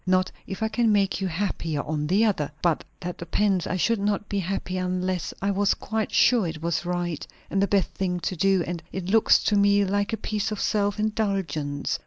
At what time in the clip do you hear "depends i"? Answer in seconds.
3.19-3.77